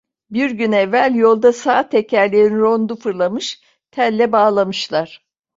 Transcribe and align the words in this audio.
Bir 0.31 0.51
gün 0.51 0.71
evvel 0.71 1.15
yolda 1.15 1.53
sağ 1.53 1.89
tekerleğin 1.89 2.55
rondu 2.55 2.95
fırlamış, 2.95 3.61
telle 3.91 4.31
bağlamışlar… 4.31 5.25